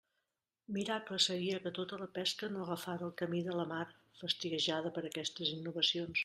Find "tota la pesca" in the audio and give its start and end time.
1.79-2.49